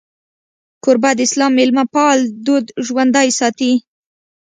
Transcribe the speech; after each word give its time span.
کوربه 0.83 1.11
د 1.15 1.19
اسلام 1.27 1.51
میلمهپال 1.59 2.17
دود 2.45 2.65
ژوندی 2.85 3.29
ساتي. 3.39 3.71